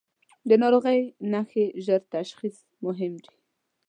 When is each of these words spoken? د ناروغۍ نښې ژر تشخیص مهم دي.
د 0.49 0.51
ناروغۍ 0.61 0.99
نښې 1.31 1.65
ژر 1.85 2.01
تشخیص 2.15 2.57
مهم 2.85 3.13
دي. 3.23 3.33